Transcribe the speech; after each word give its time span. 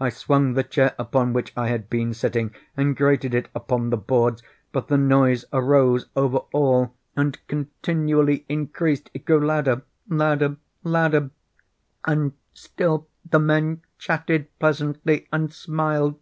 I 0.00 0.08
swung 0.08 0.54
the 0.54 0.64
chair 0.64 0.94
upon 0.98 1.34
which 1.34 1.52
I 1.54 1.68
had 1.68 1.90
been 1.90 2.14
sitting, 2.14 2.54
and 2.78 2.96
grated 2.96 3.34
it 3.34 3.50
upon 3.54 3.90
the 3.90 3.98
boards, 3.98 4.42
but 4.72 4.88
the 4.88 4.96
noise 4.96 5.44
arose 5.52 6.06
over 6.16 6.38
all 6.54 6.94
and 7.14 7.38
continually 7.46 8.46
increased. 8.48 9.10
It 9.12 9.26
grew 9.26 9.44
louder—louder—louder! 9.44 11.28
And 12.06 12.32
still 12.54 13.06
the 13.30 13.38
men 13.38 13.82
chatted 13.98 14.48
pleasantly, 14.58 15.28
and 15.30 15.52
smiled. 15.52 16.18